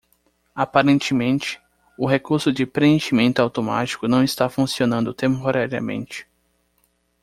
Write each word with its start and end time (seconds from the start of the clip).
Aparentemente, 0.55 1.61
o 1.95 2.07
recurso 2.07 2.51
de 2.51 2.65
preenchimento 2.65 3.39
automático 3.39 4.07
não 4.07 4.23
está 4.23 4.49
funcionando 4.49 5.13
temporariamente. 5.13 6.27